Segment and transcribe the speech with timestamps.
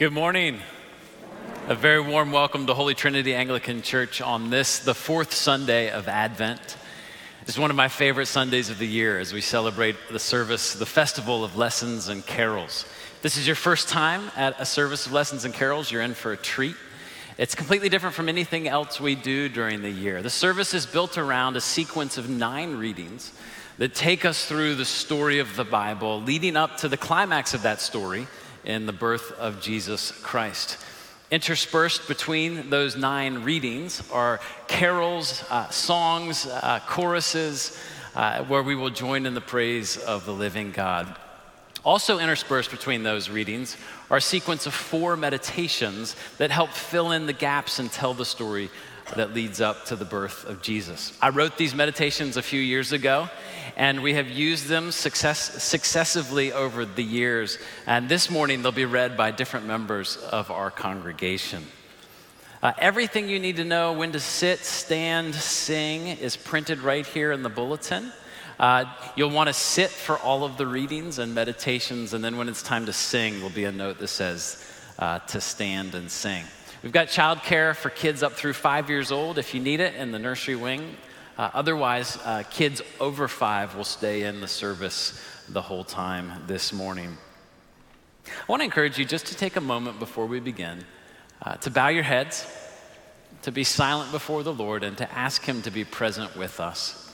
[0.00, 0.60] Good morning.
[1.68, 6.08] A very warm welcome to Holy Trinity Anglican Church on this, the fourth Sunday of
[6.08, 6.78] Advent.
[7.42, 10.86] It's one of my favorite Sundays of the year as we celebrate the service, the
[10.86, 12.86] festival of lessons and carols.
[13.20, 16.32] This is your first time at a service of lessons and carols, you're in for
[16.32, 16.76] a treat.
[17.36, 20.22] It's completely different from anything else we do during the year.
[20.22, 23.34] The service is built around a sequence of nine readings
[23.76, 27.60] that take us through the story of the Bible, leading up to the climax of
[27.64, 28.26] that story
[28.64, 30.78] in the birth of Jesus Christ.
[31.30, 37.78] Interspersed between those nine readings are carols, uh, songs, uh, choruses,
[38.14, 41.16] uh, where we will join in the praise of the living God.
[41.84, 43.76] Also interspersed between those readings
[44.10, 48.24] are a sequence of four meditations that help fill in the gaps and tell the
[48.24, 48.70] story
[49.16, 51.16] that leads up to the birth of Jesus.
[51.20, 53.28] I wrote these meditations a few years ago,
[53.76, 57.58] and we have used them success, successively over the years.
[57.86, 61.64] And this morning, they'll be read by different members of our congregation.
[62.62, 67.32] Uh, everything you need to know when to sit, stand, sing is printed right here
[67.32, 68.12] in the bulletin.
[68.58, 68.84] Uh,
[69.16, 72.62] you'll want to sit for all of the readings and meditations, and then when it's
[72.62, 74.62] time to sing, there'll be a note that says
[74.98, 76.44] uh, to stand and sing.
[76.82, 80.12] We've got childcare for kids up through five years old if you need it in
[80.12, 80.96] the nursery wing.
[81.36, 86.72] Uh, otherwise, uh, kids over five will stay in the service the whole time this
[86.72, 87.18] morning.
[88.26, 90.86] I want to encourage you just to take a moment before we begin
[91.42, 92.46] uh, to bow your heads,
[93.42, 97.09] to be silent before the Lord, and to ask Him to be present with us.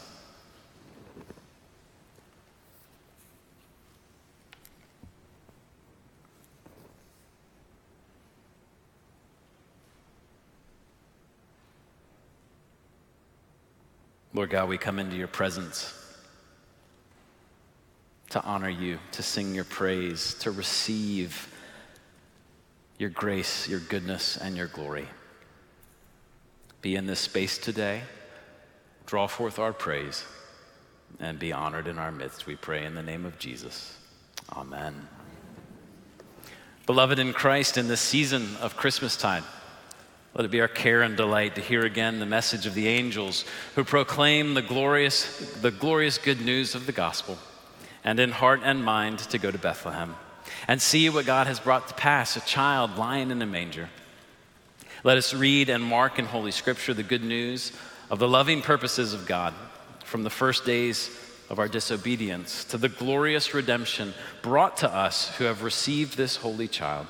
[14.37, 15.95] Lord God, we come into your presence
[18.29, 21.49] to honor you, to sing your praise, to receive
[22.99, 25.09] your grace, your goodness, and your glory.
[26.83, 28.03] Be in this space today,
[29.07, 30.23] draw forth our praise,
[31.19, 32.47] and be honored in our midst.
[32.47, 33.97] We pray in the name of Jesus.
[34.53, 35.09] Amen.
[36.85, 39.45] Beloved in Christ, in this season of Christmastide,
[40.37, 43.47] let it be our care and delight to hear again the message of the angels
[43.75, 47.39] who proclaim the glorious, the glorious good news of the gospel,
[48.05, 50.15] and in heart and mind to go to Bethlehem
[50.69, 53.89] and see what God has brought to pass a child lying in a manger.
[55.05, 57.73] Let us read and mark in Holy Scripture the good news
[58.11, 59.55] of the loving purposes of God
[60.05, 61.09] from the first days
[61.49, 64.13] of our disobedience to the glorious redemption
[64.43, 67.07] brought to us who have received this holy child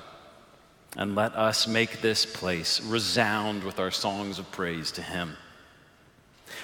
[0.96, 5.36] and let us make this place resound with our songs of praise to Him.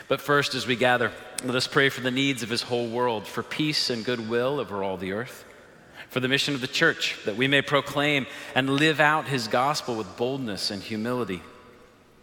[0.09, 1.12] But first, as we gather,
[1.45, 4.83] let us pray for the needs of His whole world, for peace and goodwill over
[4.83, 5.45] all the earth,
[6.09, 9.97] for the mission of the church, that we may proclaim and live out His gospel
[9.97, 11.43] with boldness and humility,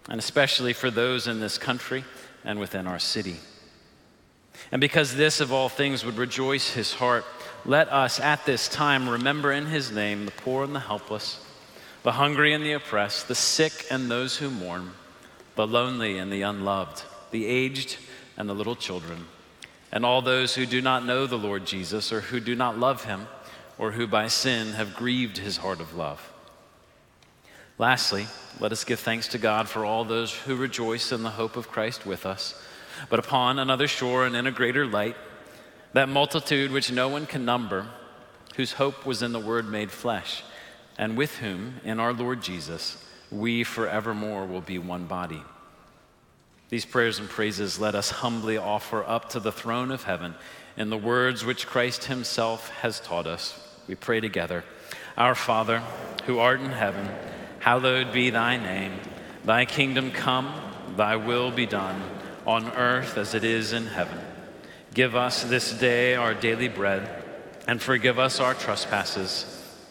[0.10, 2.04] and especially for those in this country
[2.44, 3.38] and within our city.
[4.72, 7.24] And because this of all things would rejoice His heart,
[7.66, 11.46] let us at this time remember in His name the poor and the helpless
[12.04, 14.92] the hungry and the oppressed, the sick and those who mourn,
[15.56, 17.98] the lonely and the unloved, the aged
[18.38, 19.26] and the little children,
[19.92, 23.04] and all those who do not know the Lord Jesus or who do not love
[23.04, 23.28] him
[23.78, 26.32] or who by sin have grieved his heart of love.
[27.78, 28.28] Lastly,
[28.60, 31.72] let us give thanks to God for all those who rejoice in the hope of
[31.72, 32.62] Christ with us,
[33.10, 35.16] but upon another shore and in a greater light,
[35.94, 37.88] that multitude which no one can number,
[38.56, 40.44] whose hope was in the Word made flesh
[41.00, 43.02] and with whom, in our Lord Jesus,
[43.32, 45.42] we forevermore will be one body.
[46.68, 50.36] These prayers and praises let us humbly offer up to the throne of heaven
[50.76, 53.58] in the words which Christ Himself has taught us.
[53.88, 54.66] We pray together
[55.18, 55.82] Our Father,
[56.26, 57.10] who art in heaven,
[57.60, 59.00] hallowed be thy name.
[59.46, 60.54] Thy kingdom come,
[60.98, 62.04] thy will be done,
[62.46, 64.20] on earth as it is in heaven.
[64.94, 67.24] Give us this day our daily bread,
[67.70, 69.59] and forgive us our trespasses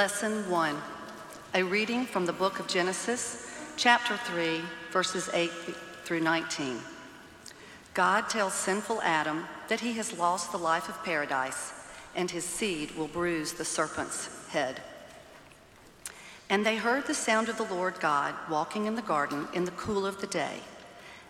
[0.00, 0.76] Lesson 1
[1.52, 5.50] A reading from the book of Genesis, chapter 3, verses 8
[6.04, 6.78] through 19.
[7.92, 11.74] God tells sinful Adam that he has lost the life of paradise
[12.16, 14.80] and his seed will bruise the serpent's head.
[16.48, 19.70] And they heard the sound of the Lord God walking in the garden in the
[19.72, 20.60] cool of the day.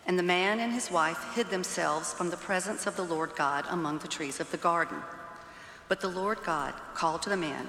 [0.06, 3.64] And the man and his wife hid themselves from the presence of the Lord God
[3.68, 4.98] among the trees of the garden.
[5.88, 7.68] But the Lord God called to the man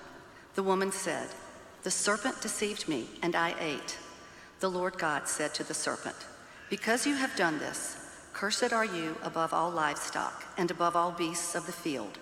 [0.55, 1.29] The woman said,
[1.83, 3.97] The serpent deceived me, and I ate.
[4.59, 6.15] The Lord God said to the serpent,
[6.69, 7.97] Because you have done this,
[8.33, 12.19] cursed are you above all livestock and above all beasts of the field.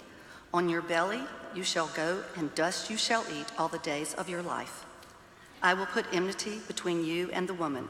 [0.53, 1.21] On your belly
[1.53, 4.86] you shall go, and dust you shall eat all the days of your life.
[5.62, 7.88] I will put enmity between you and the woman,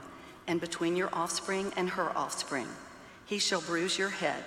[0.47, 2.67] and between your offspring and her offspring.
[3.25, 4.43] He shall bruise your head,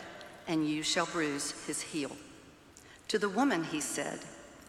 [0.49, 2.17] and you shall bruise his heel.
[3.09, 4.19] To the woman, he said,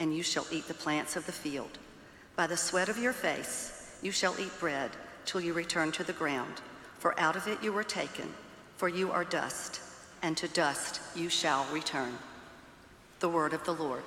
[0.00, 1.78] and you shall eat the plants of the field.
[2.34, 4.90] By the sweat of your face you shall eat bread
[5.26, 6.54] till you return to the ground,
[6.98, 8.32] for out of it you were taken,
[8.78, 9.82] for you are dust,
[10.22, 12.18] and to dust you shall return.
[13.20, 14.04] The word of the Lord.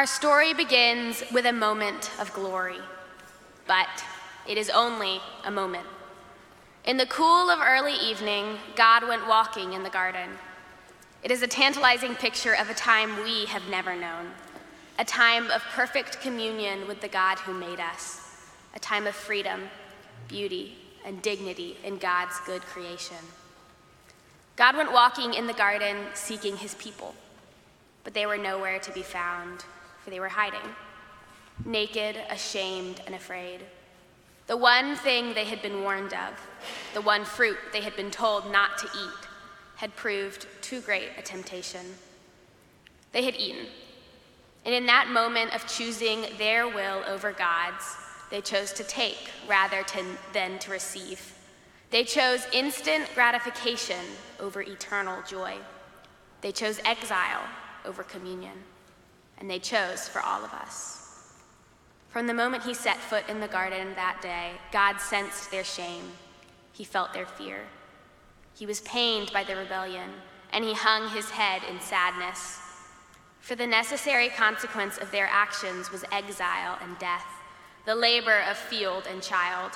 [0.00, 2.78] Our story begins with a moment of glory,
[3.66, 4.02] but
[4.48, 5.86] it is only a moment.
[6.86, 10.30] In the cool of early evening, God went walking in the garden.
[11.22, 14.30] It is a tantalizing picture of a time we have never known,
[14.98, 18.22] a time of perfect communion with the God who made us,
[18.74, 19.68] a time of freedom,
[20.28, 23.18] beauty, and dignity in God's good creation.
[24.56, 27.14] God went walking in the garden seeking his people,
[28.02, 29.66] but they were nowhere to be found
[30.02, 30.74] for they were hiding,
[31.64, 33.60] naked, ashamed, and afraid.
[34.46, 36.34] The one thing they had been warned of,
[36.94, 39.28] the one fruit they had been told not to eat,
[39.76, 41.86] had proved too great a temptation.
[43.12, 43.66] They had eaten,
[44.64, 47.96] and in that moment of choosing their will over God's,
[48.30, 51.34] they chose to take rather to, than to receive.
[51.90, 54.04] They chose instant gratification
[54.38, 55.56] over eternal joy.
[56.40, 57.42] They chose exile
[57.84, 58.52] over communion
[59.40, 61.00] and they chose for all of us.
[62.10, 66.04] From the moment he set foot in the garden that day, God sensed their shame.
[66.72, 67.60] He felt their fear.
[68.54, 70.10] He was pained by the rebellion,
[70.52, 72.58] and he hung his head in sadness.
[73.40, 77.26] For the necessary consequence of their actions was exile and death,
[77.86, 79.72] the labor of field and child.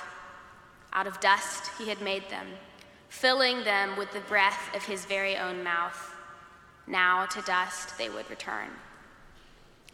[0.93, 2.47] Out of dust he had made them,
[3.09, 6.13] filling them with the breath of his very own mouth.
[6.85, 8.69] Now to dust they would return.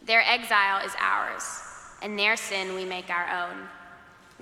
[0.04, 1.60] Their exile is ours,
[2.02, 3.68] and their sin we make our own.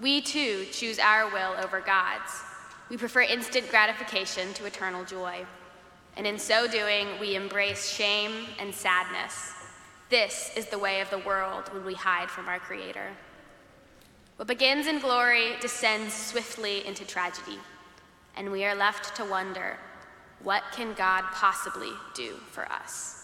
[0.01, 2.33] We too choose our will over God's.
[2.88, 5.44] We prefer instant gratification to eternal joy.
[6.16, 9.53] And in so doing, we embrace shame and sadness.
[10.09, 13.09] This is the way of the world when we hide from our Creator.
[14.37, 17.59] What begins in glory descends swiftly into tragedy,
[18.37, 19.77] and we are left to wonder
[20.42, 23.19] what can God possibly do for us?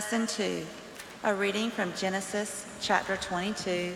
[0.00, 0.66] Lesson 2,
[1.24, 3.94] a reading from Genesis chapter 22,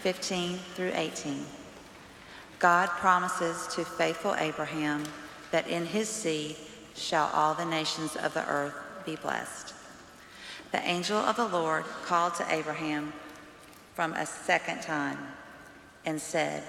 [0.00, 1.44] 15 through 18.
[2.60, 5.02] God promises to faithful Abraham
[5.50, 6.54] that in his seed
[6.94, 9.74] shall all the nations of the earth be blessed.
[10.70, 13.12] The angel of the Lord called to Abraham
[13.96, 15.18] from a second time
[16.06, 16.62] and said,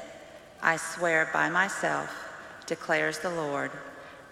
[0.59, 2.11] I swear by myself,
[2.65, 3.69] declares the Lord,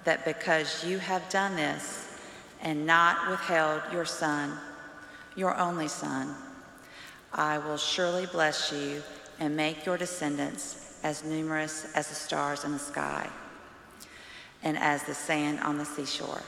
[0.06, 2.09] that because you have done this
[2.62, 4.58] and not withheld your son,
[5.36, 6.36] your only son,
[7.34, 9.02] I will surely bless you
[9.40, 13.30] and make your descendants as numerous as the stars in the sky
[14.64, 16.42] and as the sand on the seashore.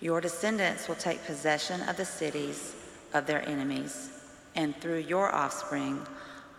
[0.00, 2.74] Your descendants will take possession of the cities
[3.12, 4.10] of their enemies,
[4.54, 6.00] and through your offspring,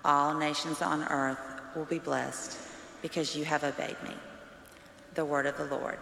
[0.05, 1.39] all nations on earth
[1.75, 2.57] will be blessed
[3.01, 4.13] because you have obeyed me.
[5.15, 5.97] The word of the Lord.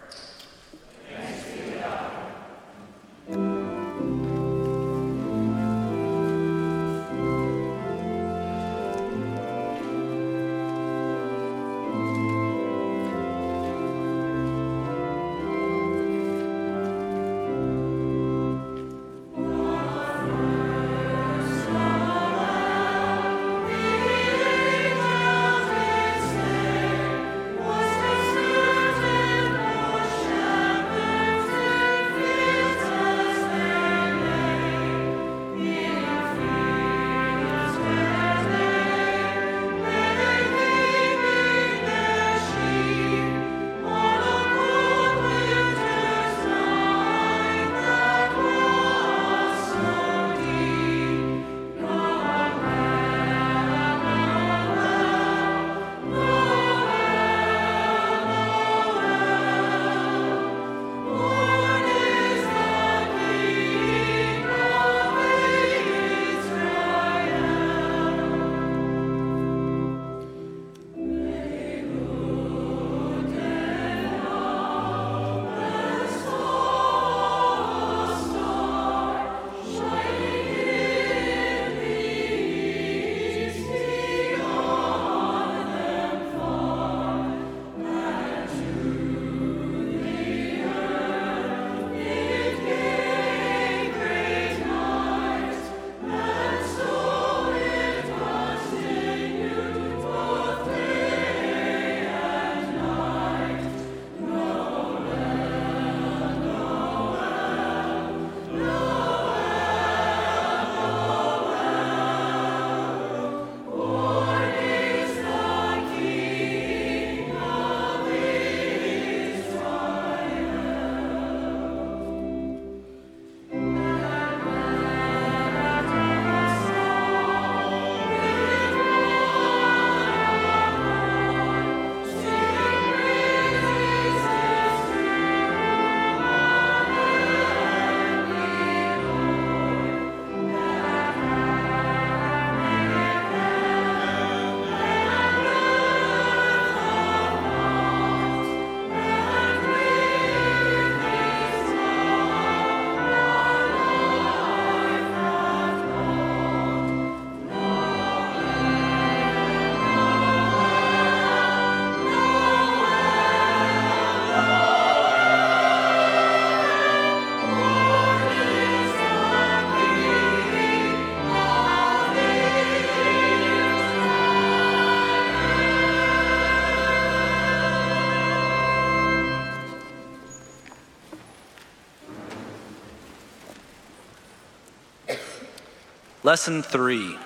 [186.31, 187.17] Lesson 3,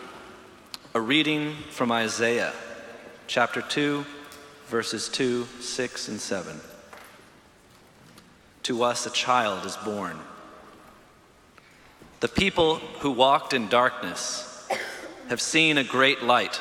[0.96, 2.54] a reading from Isaiah
[3.28, 4.04] chapter 2,
[4.66, 6.60] verses 2, 6, and 7.
[8.64, 10.18] To us a child is born.
[12.22, 14.68] The people who walked in darkness
[15.30, 16.60] have seen a great light.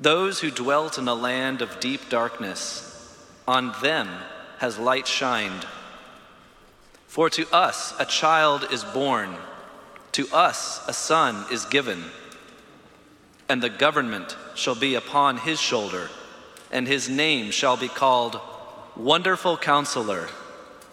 [0.00, 4.08] Those who dwelt in a land of deep darkness, on them
[4.58, 5.68] has light shined.
[7.06, 9.36] For to us a child is born.
[10.16, 12.02] To us a son is given,
[13.50, 16.08] and the government shall be upon his shoulder,
[16.72, 18.40] and his name shall be called
[18.96, 20.30] Wonderful Counselor,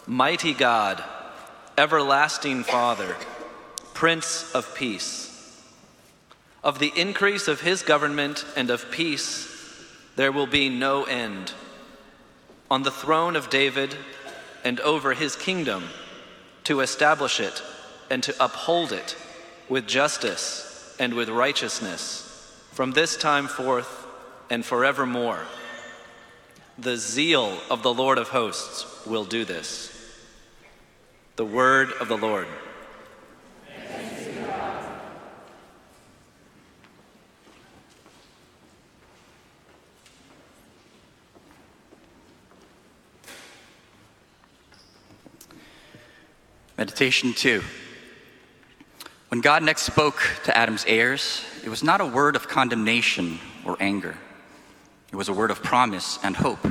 [0.06, 1.02] Mighty God,
[1.78, 3.16] Everlasting Father,
[3.94, 5.62] Prince of Peace.
[6.62, 9.48] Of the increase of his government and of peace
[10.18, 11.54] there will be no end.
[12.70, 13.96] On the throne of David
[14.66, 15.86] and over his kingdom,
[16.66, 17.64] to establish it
[18.10, 19.16] and to uphold it
[19.70, 22.30] with justice and with righteousness
[22.72, 24.08] from this time forth
[24.50, 25.42] and forevermore.
[26.78, 29.92] The zeal of the Lord of hosts will do this.
[31.36, 32.48] The word of the Lord.
[46.78, 47.62] Meditation 2.
[49.34, 53.76] When God next spoke to Adam's heirs, it was not a word of condemnation or
[53.80, 54.16] anger.
[55.12, 56.64] It was a word of promise and hope.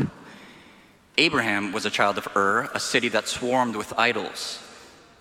[1.18, 4.62] Abraham was a child of Ur, a city that swarmed with idols.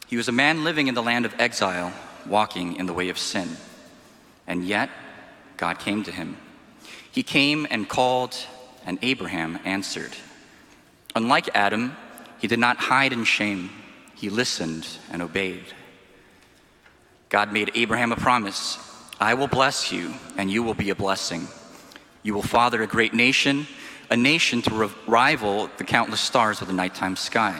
[0.05, 1.91] He was a man living in the land of exile,
[2.27, 3.57] walking in the way of sin.
[4.45, 4.91] And yet,
[5.57, 6.37] God came to him.
[7.11, 8.37] He came and called,
[8.85, 10.15] and Abraham answered.
[11.15, 11.97] Unlike Adam,
[12.37, 13.71] he did not hide in shame
[14.13, 15.65] he listened and obeyed.
[17.31, 18.77] God made Abraham a promise
[19.19, 21.47] I will bless you, and you will be a blessing.
[22.23, 23.67] You will father a great nation,
[24.09, 27.59] a nation to rival the countless stars of the nighttime sky.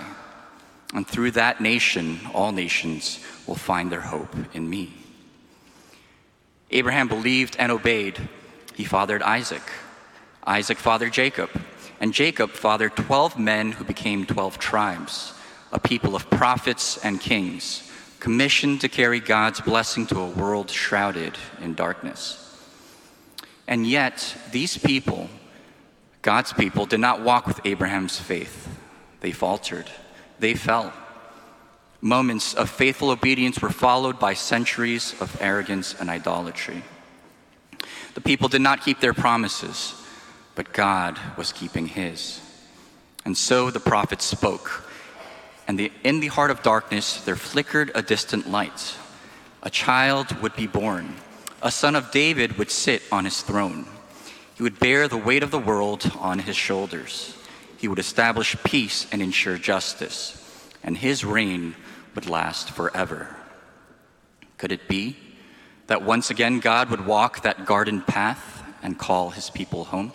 [0.94, 4.92] And through that nation, all nations will find their hope in me.
[6.72, 8.18] Abraham believed and obeyed.
[8.74, 9.64] He fathered Isaac.
[10.46, 11.50] Isaac fathered Jacob.
[12.00, 15.34] And Jacob fathered 12 men who became 12 tribes
[15.72, 17.91] a people of prophets and kings,
[18.22, 22.38] commissioned to carry God's blessing to a world shrouded in darkness.
[23.68, 25.28] And yet, these people,
[26.22, 28.70] God's people, did not walk with Abraham's faith.
[29.22, 29.90] They faltered,
[30.40, 30.94] they fell.
[32.00, 36.84] Moments of faithful obedience were followed by centuries of arrogance and idolatry.
[38.14, 39.96] The people did not keep their promises,
[40.54, 42.40] but God was keeping his.
[43.26, 44.91] And so the prophet spoke
[45.72, 48.98] and the, in the heart of darkness there flickered a distant light.
[49.64, 51.16] A child would be born.
[51.62, 53.86] A son of David would sit on his throne.
[54.56, 57.38] He would bear the weight of the world on his shoulders.
[57.78, 61.76] He would establish peace and ensure justice, and his reign
[62.16, 63.34] would last forever.
[64.58, 65.16] Could it be
[65.88, 70.12] that once again God would walk that garden path and call his people home?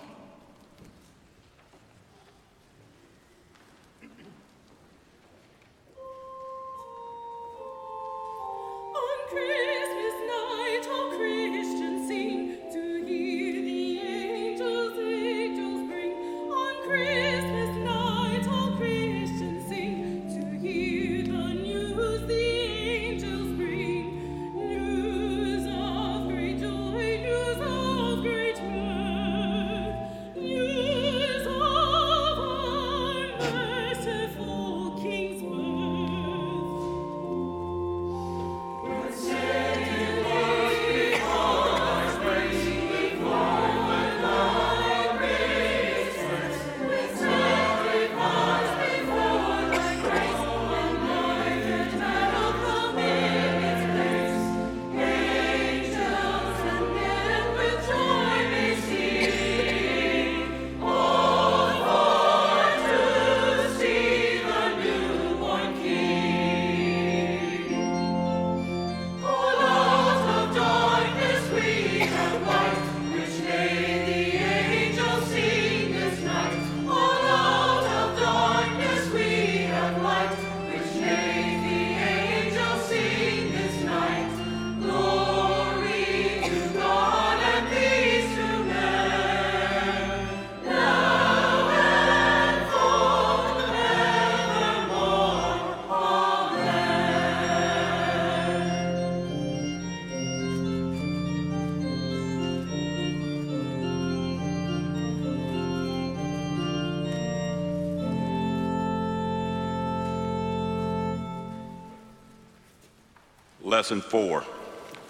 [113.76, 114.42] Lesson 4,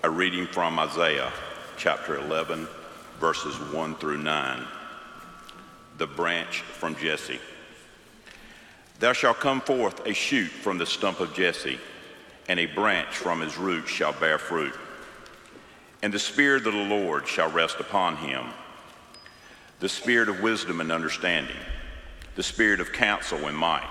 [0.03, 1.33] a reading from Isaiah
[1.77, 2.67] chapter 11,
[3.21, 4.65] verses 1 through 9.
[5.99, 7.39] The branch from Jesse.
[8.99, 11.79] There shall come forth a shoot from the stump of Jesse,
[12.49, 14.75] and a branch from his root shall bear fruit.
[16.03, 18.47] And the Spirit of the Lord shall rest upon him
[19.79, 21.55] the Spirit of wisdom and understanding,
[22.35, 23.89] the Spirit of counsel and might,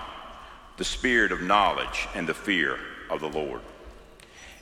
[0.76, 3.62] the Spirit of knowledge and the fear of the Lord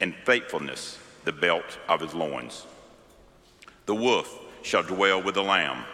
[0.00, 2.66] and faithfulness the belt of his loins.
[3.86, 5.84] The wolf shall dwell with the lamb,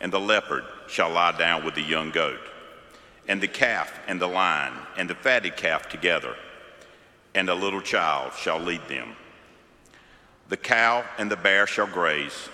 [0.00, 2.40] and the leopard shall lie down with the young goat,
[3.28, 6.36] and the calf and the lion and the fatted calf together,
[7.34, 9.14] and a little child shall lead them.
[10.48, 12.48] The cow and the bear shall graze,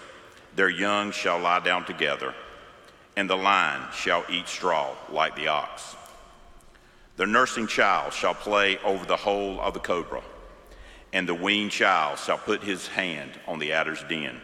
[0.57, 2.35] their young shall lie down together,
[3.17, 5.97] and the lion shall eat straw like the ox.
[7.17, 10.23] The nursing child shall play over the hole of the cobra,
[11.13, 14.41] and the weaned child shall put his hand on the adder's den.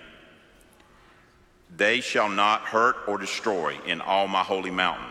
[1.77, 5.07] They shall not hurt or destroy in all my holy mountain,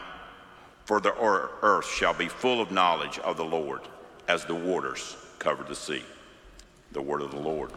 [0.86, 3.82] for the earth shall be full of knowledge of the Lord
[4.28, 6.04] as the waters cover the sea.
[6.92, 7.72] The word of the Lord.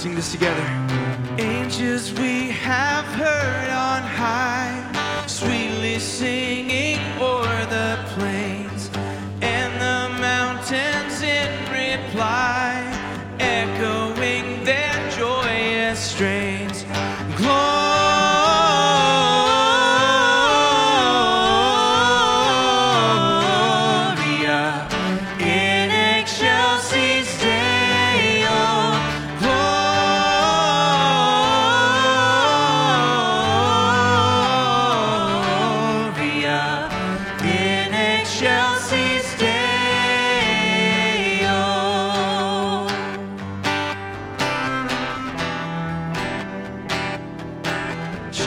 [0.00, 0.64] Sing this together.
[1.38, 4.72] Angels we have heard on high,
[5.26, 7.99] sweetly singing o'er the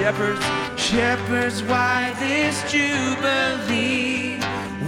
[0.03, 0.45] Shepherds,
[0.75, 4.37] shepherds, why this jubilee?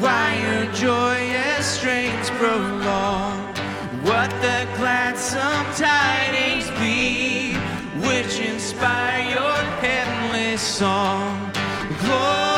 [0.01, 3.55] Why your joyous strains prolong?
[4.03, 7.53] What the gladsome tidings be,
[8.05, 11.49] which inspire your heavenly song?
[12.01, 12.54] Gloria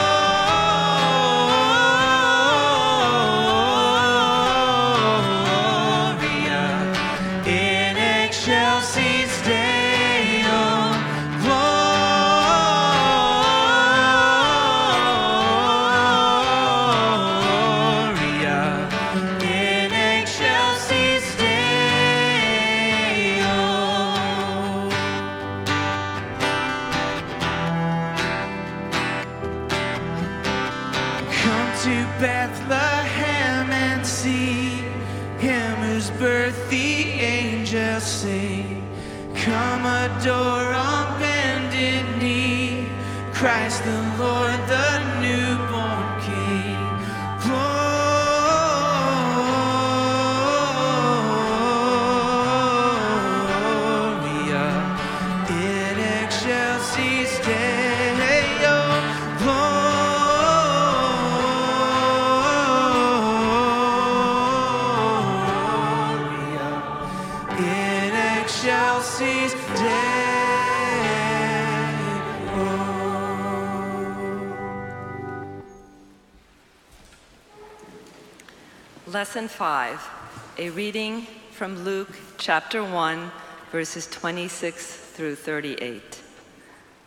[79.27, 80.09] Lesson 5,
[80.57, 83.29] a reading from Luke chapter 1,
[83.73, 86.21] verses 26 through 38.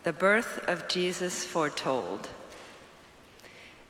[0.03, 2.29] The birth of Jesus foretold.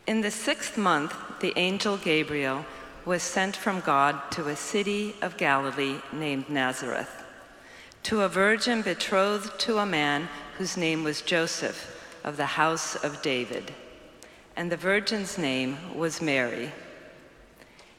[0.07, 2.65] In the sixth month, the angel Gabriel
[3.03, 7.25] was sent from God to a city of Galilee named Nazareth,
[8.03, 13.21] to a virgin betrothed to a man whose name was Joseph of the house of
[13.21, 13.73] David.
[14.55, 16.71] And the virgin's name was Mary.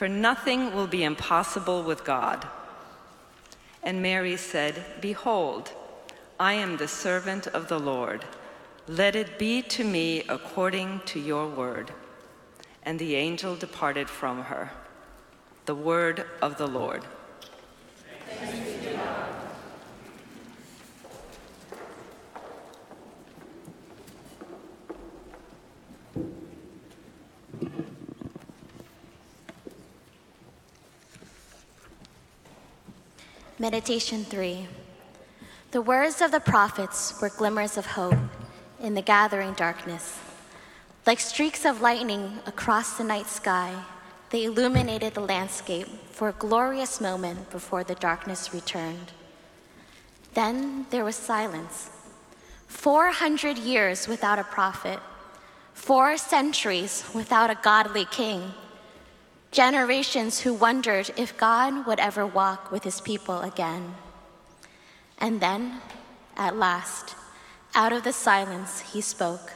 [0.00, 2.48] For nothing will be impossible with God.
[3.82, 5.72] And Mary said, Behold,
[6.38, 8.24] I am the servant of the Lord.
[8.88, 11.92] Let it be to me according to your word.
[12.82, 14.70] And the angel departed from her.
[15.66, 17.04] The word of the Lord.
[33.60, 34.66] Meditation 3.
[35.72, 38.16] The words of the prophets were glimmers of hope
[38.80, 40.18] in the gathering darkness.
[41.06, 43.74] Like streaks of lightning across the night sky,
[44.30, 49.12] they illuminated the landscape for a glorious moment before the darkness returned.
[50.32, 51.90] Then there was silence.
[52.66, 55.00] 400 years without a prophet,
[55.74, 58.54] four centuries without a godly king,
[59.50, 63.94] generations who wondered if God would ever walk with his people again.
[65.18, 65.80] And then,
[66.36, 67.16] at last,
[67.74, 69.52] out of the silence, he spoke.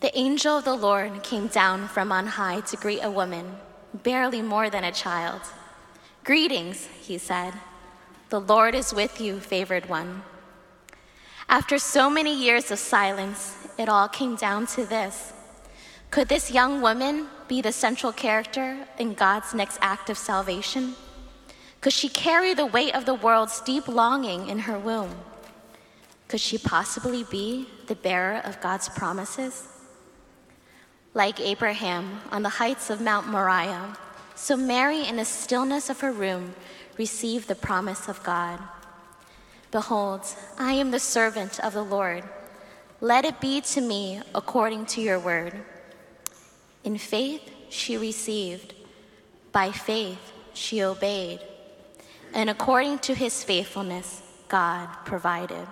[0.00, 3.56] The angel of the Lord came down from on high to greet a woman,
[3.94, 5.40] barely more than a child.
[6.24, 7.54] Greetings, he said.
[8.28, 10.22] The Lord is with you, favored one.
[11.48, 15.32] After so many years of silence, it all came down to this.
[16.10, 20.94] Could this young woman be the central character in God's next act of salvation?
[21.80, 25.14] Could she carry the weight of the world's deep longing in her womb?
[26.28, 29.68] Could she possibly be the bearer of God's promises?
[31.14, 33.96] Like Abraham on the heights of Mount Moriah,
[34.34, 36.54] so Mary, in the stillness of her room,
[36.98, 38.60] received the promise of God.
[39.70, 40.22] Behold,
[40.58, 42.24] I am the servant of the Lord.
[43.00, 45.54] Let it be to me according to your word.
[46.86, 48.72] In faith, she received.
[49.50, 51.40] By faith, she obeyed.
[52.32, 55.66] And according to his faithfulness, God provided.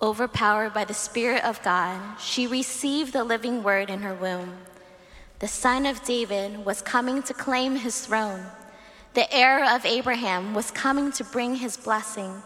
[0.00, 4.56] Overpowered by the Spirit of God, she received the living word in her womb.
[5.40, 8.46] The son of David was coming to claim his throne.
[9.12, 12.42] The heir of Abraham was coming to bring his blessing.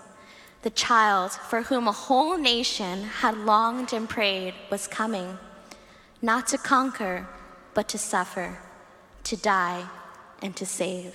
[0.62, 5.38] The child for whom a whole nation had longed and prayed was coming,
[6.24, 7.28] not to conquer,
[7.74, 8.58] but to suffer,
[9.24, 9.86] to die,
[10.40, 11.14] and to save.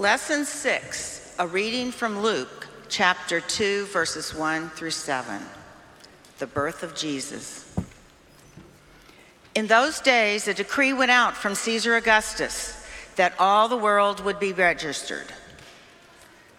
[0.00, 5.42] Lesson 6, a reading from Luke chapter 2, verses 1 through 7.
[6.38, 7.70] The birth of Jesus.
[9.54, 12.82] In those days, a decree went out from Caesar Augustus
[13.16, 15.26] that all the world would be registered.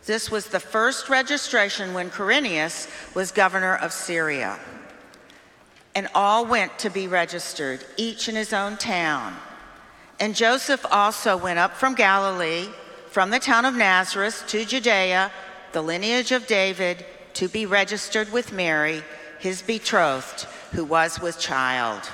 [0.05, 4.59] This was the first registration when Quirinius was governor of Syria.
[5.95, 9.35] And all went to be registered, each in his own town.
[10.19, 12.67] And Joseph also went up from Galilee,
[13.11, 15.31] from the town of Nazareth to Judea,
[15.73, 19.03] the lineage of David, to be registered with Mary,
[19.37, 22.09] his betrothed, who was with child.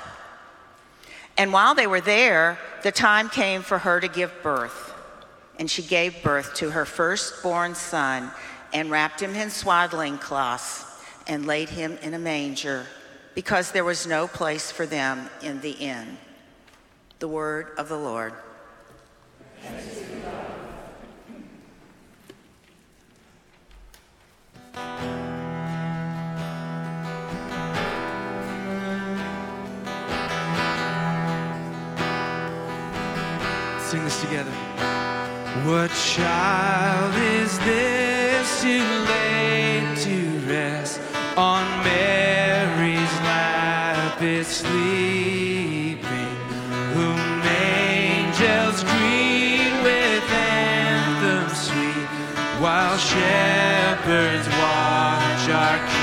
[1.36, 4.92] And while they were there, the time came for her to give birth.
[5.60, 8.32] And she gave birth to her firstborn son
[8.72, 10.84] and wrapped him in swaddling cloths
[11.28, 12.86] and laid him in a manger
[13.36, 16.18] because there was no place for them in the inn.
[17.20, 18.32] The word of the Lord.
[33.80, 34.50] Sing this together.
[35.64, 40.16] What child is this you laid to
[40.46, 41.00] rest
[41.38, 44.20] on Mary's lap?
[44.20, 46.36] It's sleeping,
[46.92, 52.08] whom angels greet with anthems sweet,
[52.60, 54.48] while shepherds
[55.58, 55.97] watch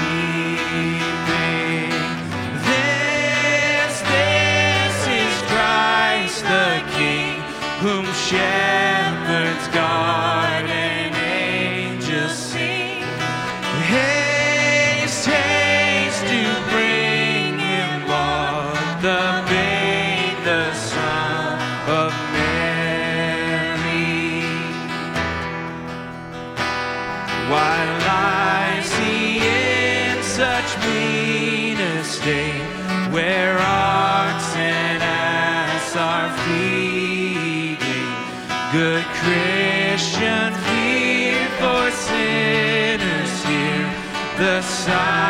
[44.37, 45.24] The silent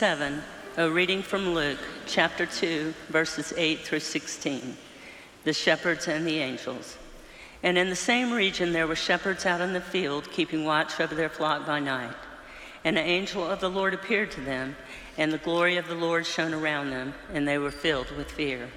[0.00, 0.42] 7,
[0.78, 4.74] a reading from Luke chapter 2, verses 8 through 16.
[5.44, 6.96] The shepherds and the angels.
[7.62, 11.14] And in the same region there were shepherds out in the field, keeping watch over
[11.14, 12.14] their flock by night.
[12.82, 14.74] And an angel of the Lord appeared to them,
[15.18, 18.70] and the glory of the Lord shone around them, and they were filled with fear.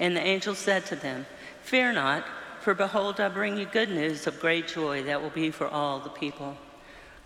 [0.00, 1.26] And the angel said to them,
[1.60, 2.24] Fear not,
[2.62, 6.00] for behold, I bring you good news of great joy that will be for all
[6.00, 6.56] the people.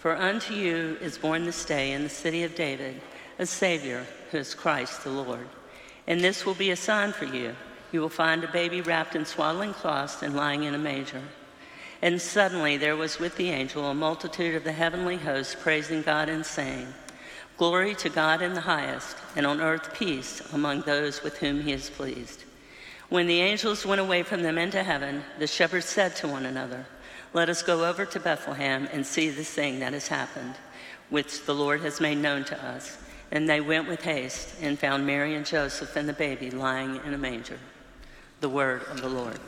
[0.01, 3.01] For unto you is born this day in the city of David
[3.39, 5.49] a Savior who is Christ the Lord.
[6.07, 7.55] And this will be a sign for you.
[7.93, 11.22] You will find a baby wrapped in swaddling cloths and lying in a manger.
[12.01, 16.28] And suddenly there was with the angel a multitude of the heavenly hosts praising God
[16.28, 16.89] and saying,
[17.59, 21.72] Glory to God in the highest, and on earth peace among those with whom he
[21.72, 22.45] is pleased.
[23.09, 26.87] When the angels went away from them into heaven, the shepherds said to one another,
[27.35, 30.55] Let us go over to Bethlehem and see this thing that has happened,
[31.11, 32.97] which the Lord has made known to us.
[33.33, 37.14] And they went with haste and found Mary and Joseph and the baby lying in
[37.14, 37.59] a manger.
[38.41, 39.41] The word of the Lord.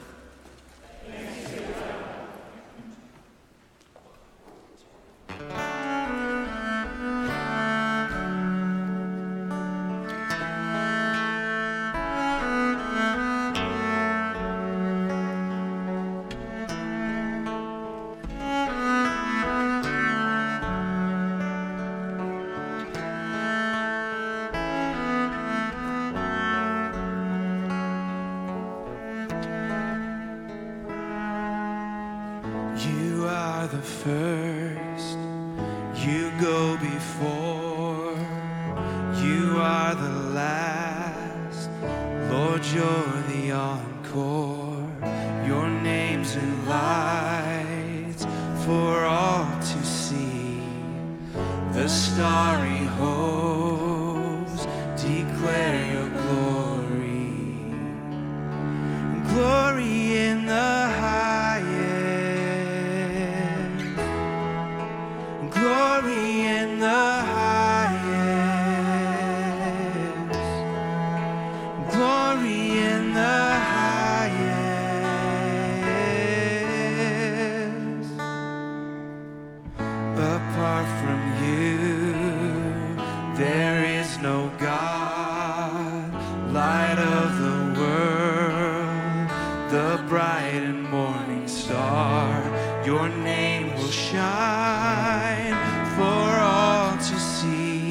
[92.84, 95.54] Your name will shine
[95.96, 97.88] for all to see.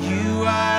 [0.00, 0.73] You are.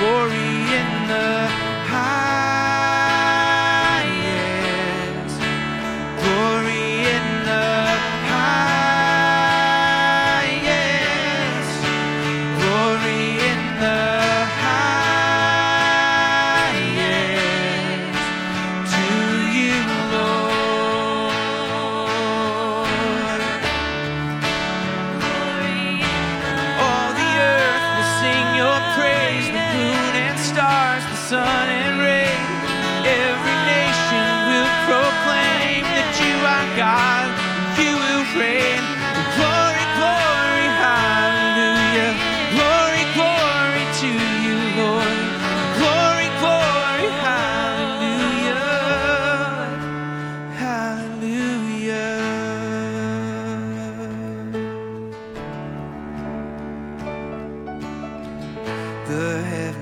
[0.00, 0.39] glory.
[59.10, 59.79] Good have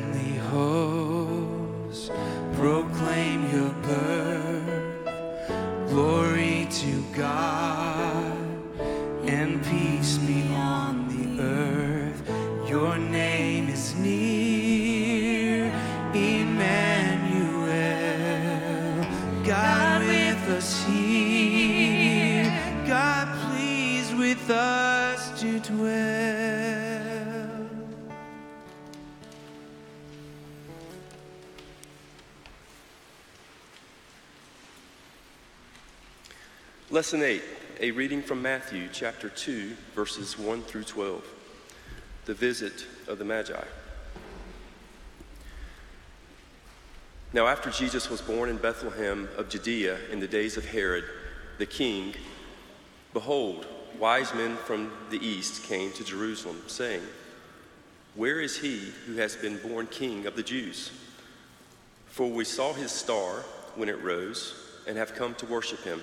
[37.08, 37.42] Lesson 8,
[37.80, 41.24] a reading from Matthew chapter 2, verses 1 through 12.
[42.26, 43.64] The visit of the Magi.
[47.32, 51.04] Now, after Jesus was born in Bethlehem of Judea in the days of Herod
[51.56, 52.12] the king,
[53.14, 53.66] behold,
[53.98, 57.00] wise men from the east came to Jerusalem, saying,
[58.16, 60.92] Where is he who has been born king of the Jews?
[62.08, 63.46] For we saw his star
[63.76, 64.52] when it rose
[64.86, 66.02] and have come to worship him.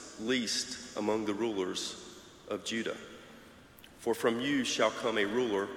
[0.21, 1.95] least among the rulers
[2.47, 2.97] of Judah.
[3.99, 5.67] For from you shall come a ruler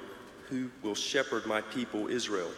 [0.49, 2.51] who will shepherd my people Israel.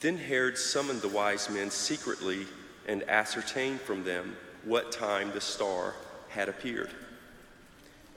[0.00, 2.46] Then Herod summoned the wise men secretly
[2.86, 5.94] and ascertained from them what time the star
[6.28, 6.90] had appeared.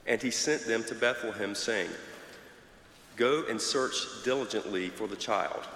[0.06, 1.90] And he sent them to Bethlehem, saying,
[3.16, 3.94] Go and search
[4.24, 5.66] diligently for the child.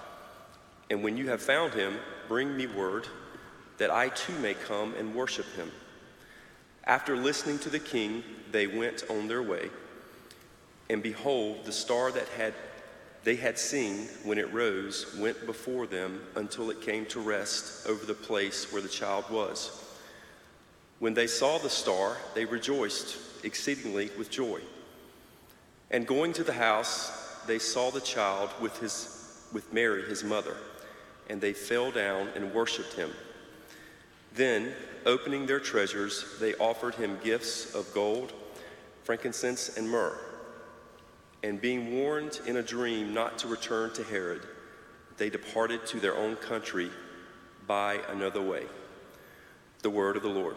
[0.89, 1.97] And when you have found him,
[2.27, 3.07] bring me word
[3.77, 5.71] that I too may come and worship him.
[6.85, 9.69] After listening to the king, they went on their way.
[10.89, 12.53] And behold, the star that had
[13.23, 18.03] they had seen when it rose went before them until it came to rest over
[18.05, 19.79] the place where the child was.
[20.97, 24.61] When they saw the star, they rejoiced exceedingly with joy.
[25.91, 27.11] And going to the house,
[27.45, 30.55] they saw the child with, his, with Mary, his mother,
[31.29, 33.11] and they fell down and worshiped him.
[34.33, 34.73] Then,
[35.05, 38.33] opening their treasures, they offered him gifts of gold,
[39.03, 40.17] frankincense, and myrrh.
[41.43, 44.41] And being warned in a dream not to return to Herod,
[45.17, 46.89] they departed to their own country
[47.67, 48.65] by another way.
[49.81, 50.55] The word of the Lord.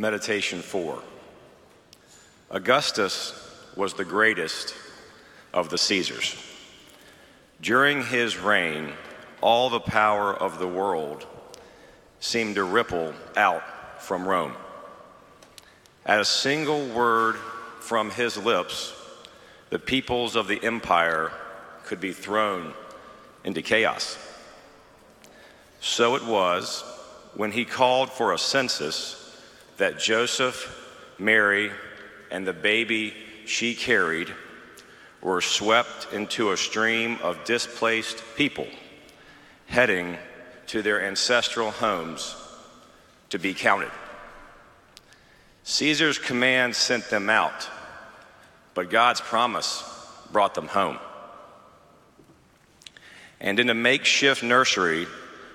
[0.00, 0.98] Meditation 4.
[2.52, 3.34] Augustus
[3.76, 4.74] was the greatest
[5.52, 6.42] of the Caesars.
[7.60, 8.94] During his reign,
[9.42, 11.26] all the power of the world
[12.18, 14.54] seemed to ripple out from Rome.
[16.06, 17.36] At a single word
[17.80, 18.94] from his lips,
[19.68, 21.30] the peoples of the empire
[21.84, 22.72] could be thrown
[23.44, 24.16] into chaos.
[25.82, 26.84] So it was
[27.34, 29.19] when he called for a census
[29.80, 30.76] that Joseph,
[31.18, 31.70] Mary,
[32.30, 33.14] and the baby
[33.46, 34.28] she carried
[35.22, 38.66] were swept into a stream of displaced people
[39.66, 40.18] heading
[40.66, 42.36] to their ancestral homes
[43.30, 43.90] to be counted.
[45.64, 47.66] Caesar's command sent them out,
[48.74, 49.82] but God's promise
[50.30, 50.98] brought them home.
[53.40, 55.06] And in a makeshift nursery,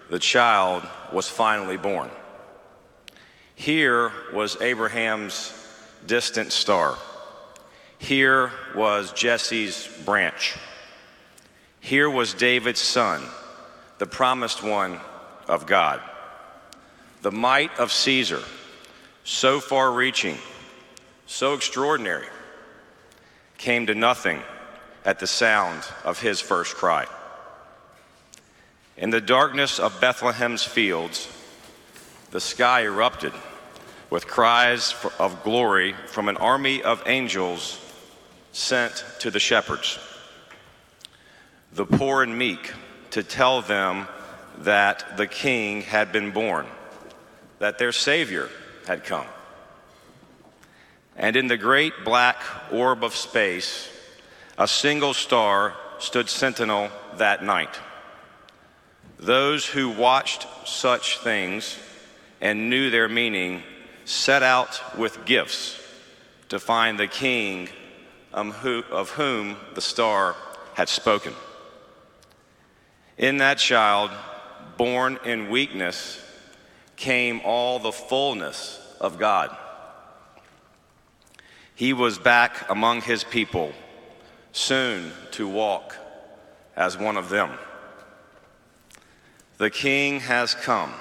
[0.09, 2.09] the child was finally born.
[3.55, 5.53] Here was Abraham's
[6.05, 6.97] distant star.
[7.97, 10.55] Here was Jesse's branch.
[11.79, 13.23] Here was David's son,
[13.97, 14.99] the promised one
[15.47, 16.01] of God.
[17.21, 18.43] The might of Caesar,
[19.23, 20.37] so far reaching,
[21.25, 22.27] so extraordinary,
[23.57, 24.41] came to nothing
[25.05, 27.05] at the sound of his first cry.
[28.97, 31.27] In the darkness of Bethlehem's fields,
[32.35, 33.31] the sky erupted
[34.09, 37.79] with cries of glory from an army of angels
[38.51, 39.97] sent to the shepherds,
[41.71, 42.73] the poor and meek,
[43.09, 44.05] to tell them
[44.57, 46.65] that the king had been born,
[47.59, 48.49] that their Savior
[48.85, 49.27] had come.
[51.15, 53.89] And in the great black orb of space,
[54.57, 57.79] a single star stood sentinel that night.
[59.17, 61.77] Those who watched such things
[62.45, 63.63] and knew their meaning
[64.05, 65.81] set out with gifts
[66.47, 67.67] to find the king
[68.35, 68.53] um,
[68.91, 70.35] of whom the star
[70.75, 71.33] had spoken.
[73.17, 74.11] In that child,
[74.77, 76.23] born in weakness,
[76.95, 79.57] came all the fullness of God.
[81.73, 83.73] He was back among his people,
[84.51, 85.95] soon to walk
[86.75, 87.49] as one of them.
[89.57, 90.93] The king has come.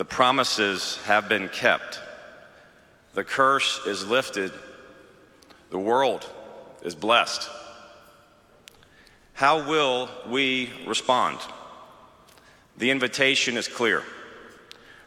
[0.00, 2.00] The promises have been kept.
[3.12, 4.50] The curse is lifted.
[5.68, 6.26] The world
[6.80, 7.50] is blessed.
[9.34, 11.36] How will we respond?
[12.78, 14.02] The invitation is clear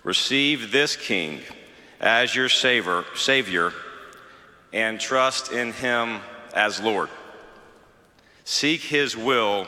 [0.04, 1.42] Receive this king
[2.00, 3.74] as your savior, savior
[4.74, 6.20] and trust in him
[6.54, 7.10] as Lord.
[8.44, 9.66] Seek his will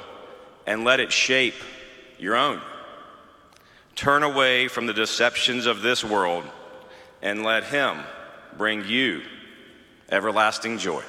[0.67, 1.55] and let it shape
[2.19, 2.61] your own.
[3.95, 6.43] Turn away from the deceptions of this world
[7.21, 8.03] and let him
[8.57, 9.23] bring you
[10.09, 11.03] everlasting joy.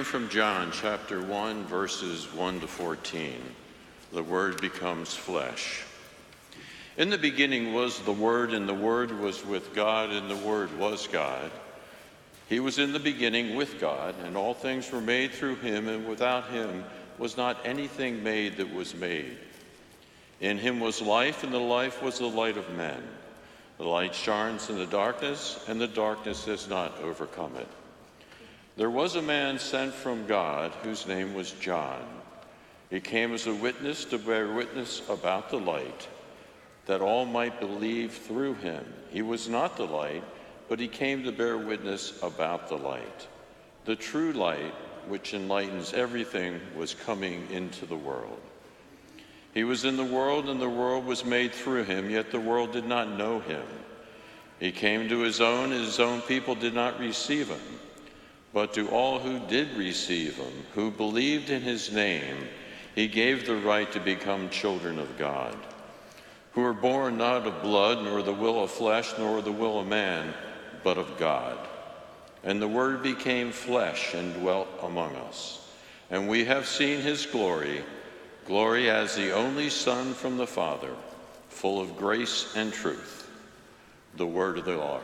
[0.00, 3.34] Reading from John chapter 1, verses 1 to 14.
[4.12, 5.82] The Word becomes flesh.
[6.96, 10.74] In the beginning was the Word, and the Word was with God, and the Word
[10.78, 11.50] was God.
[12.48, 16.08] He was in the beginning with God, and all things were made through him, and
[16.08, 16.82] without him
[17.18, 19.36] was not anything made that was made.
[20.40, 23.02] In him was life, and the life was the light of men.
[23.76, 27.68] The light shines in the darkness, and the darkness has not overcome it.
[28.76, 32.02] There was a man sent from God whose name was John.
[32.88, 36.08] He came as a witness to bear witness about the light,
[36.86, 38.84] that all might believe through him.
[39.10, 40.24] He was not the light,
[40.68, 43.28] but he came to bear witness about the light.
[43.84, 44.74] The true light,
[45.08, 48.40] which enlightens everything, was coming into the world.
[49.52, 52.72] He was in the world, and the world was made through him, yet the world
[52.72, 53.66] did not know him.
[54.60, 57.79] He came to his own, and his own people did not receive him.
[58.52, 62.48] But to all who did receive him, who believed in his name,
[62.94, 65.56] he gave the right to become children of God,
[66.52, 69.86] who were born not of blood, nor the will of flesh, nor the will of
[69.86, 70.34] man,
[70.82, 71.58] but of God.
[72.42, 75.70] And the Word became flesh and dwelt among us.
[76.10, 77.84] And we have seen his glory
[78.50, 80.92] Glory as the only Son from the Father,
[81.50, 83.30] full of grace and truth.
[84.16, 85.02] The word of the Lord.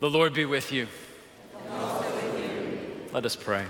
[0.00, 0.88] The Lord be with you.
[3.12, 3.66] Let us pray.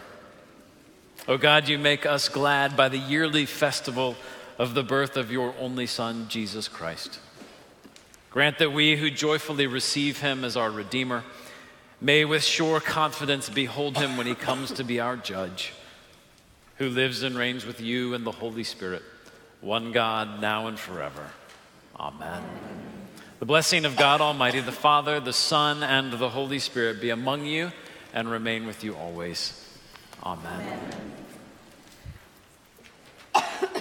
[1.27, 4.15] O oh God, you make us glad by the yearly festival
[4.57, 7.19] of the birth of your only Son, Jesus Christ.
[8.31, 11.25] Grant that we who joyfully receive him as our Redeemer
[12.01, 15.73] may with sure confidence behold him when he comes to be our judge,
[16.77, 19.03] who lives and reigns with you and the Holy Spirit,
[19.61, 21.27] one God, now and forever.
[21.99, 22.43] Amen.
[23.41, 27.47] The blessing of God Almighty, the Father, the Son, and the Holy Spirit be among
[27.47, 27.73] you
[28.13, 29.67] and remain with you always.
[30.23, 30.79] Amen.
[33.35, 33.71] Amen.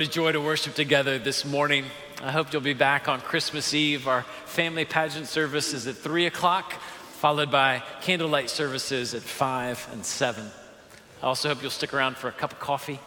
[0.00, 1.84] What a joy to worship together this morning.
[2.22, 4.08] I hope you'll be back on Christmas Eve.
[4.08, 10.02] Our family pageant service is at 3 o'clock, followed by candlelight services at 5 and
[10.02, 10.46] 7.
[11.22, 12.98] I also hope you'll stick around for a cup of coffee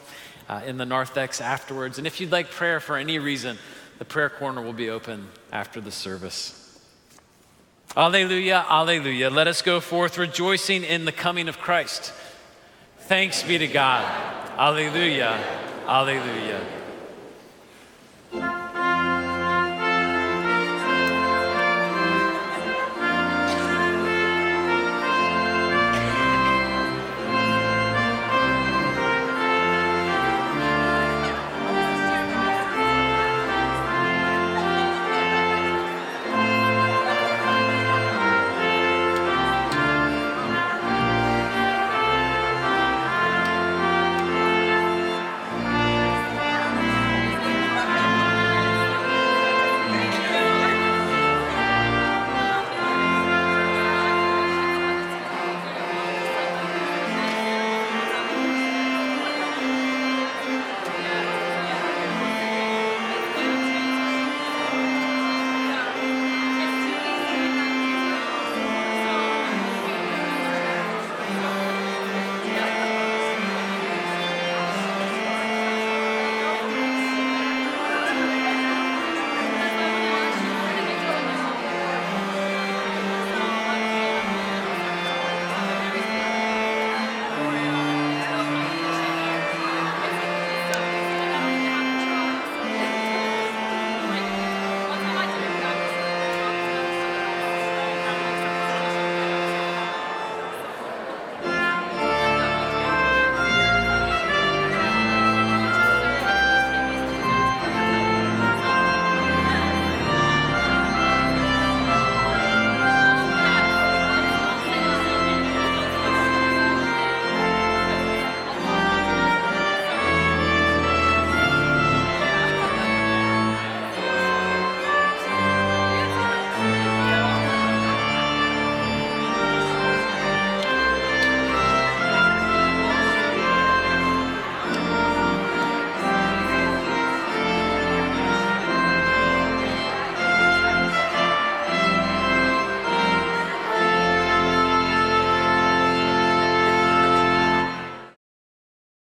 [0.48, 1.98] uh, in the narthex afterwards.
[1.98, 3.58] And if you'd like prayer for any reason,
[3.98, 6.80] the prayer corner will be open after the service.
[7.98, 9.32] Alleluia, alleluia.
[9.32, 12.14] Let us go forth rejoicing in the coming of Christ.
[13.00, 14.06] Thanks be to God.
[14.60, 15.44] Alleluia,
[15.88, 16.83] alleluia.